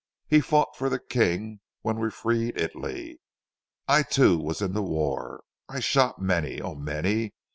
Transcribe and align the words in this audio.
He 0.27 0.41
fought 0.41 0.75
for 0.75 0.89
the 0.89 0.97
King 0.97 1.59
when 1.83 1.99
we 1.99 2.09
freed 2.09 2.59
Italy. 2.59 3.19
I 3.87 4.01
too, 4.01 4.39
was 4.39 4.59
in 4.59 4.73
the 4.73 4.81
war. 4.81 5.43
I 5.69 5.79
shot 5.79 6.19
many 6.19 6.59
oh 6.59 6.73
many. 6.73 7.33